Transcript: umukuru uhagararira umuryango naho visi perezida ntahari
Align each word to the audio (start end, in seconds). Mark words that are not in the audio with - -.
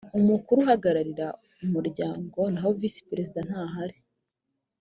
umukuru 0.19 0.57
uhagararira 0.61 1.27
umuryango 1.63 2.39
naho 2.53 2.69
visi 2.79 3.01
perezida 3.09 3.39
ntahari 3.47 3.97